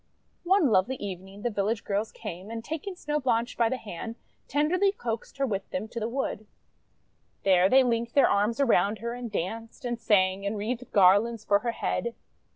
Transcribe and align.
One 0.45 0.71
lovely 0.71 0.95
evening 0.95 1.43
the 1.43 1.51
village 1.51 1.83
girls 1.83 2.11
came, 2.11 2.49
and, 2.49 2.65
taking 2.65 2.95
Snow 2.95 3.19
Blanche 3.19 3.55
by 3.55 3.69
the 3.69 3.77
hand, 3.77 4.15
ten 4.47 4.67
derly 4.67 4.97
coaxed 4.97 5.37
her 5.37 5.45
with 5.45 5.69
them 5.69 5.87
to 5.89 5.99
the 5.99 6.09
wood. 6.09 6.47
There 7.43 7.69
they 7.69 7.83
linked 7.83 8.15
their 8.15 8.27
arms 8.27 8.59
around 8.59 8.97
her 8.97 9.13
and 9.13 9.29
danced, 9.31 9.85
and 9.85 9.99
sang, 9.99 10.43
and 10.43 10.57
wreathed 10.57 10.91
garlands 10.91 11.45
for 11.45 11.59
her 11.59 11.73
head. 11.73 12.15